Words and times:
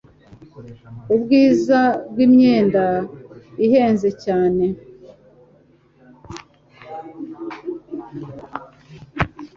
Ubwiza 1.13 1.79
bwimyenda 2.11 2.85
ihenze 3.65 4.09
cyane. 4.23 4.63